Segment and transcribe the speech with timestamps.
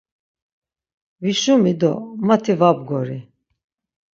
[1.21, 1.91] Vişumi do
[2.25, 3.19] mati va bgori.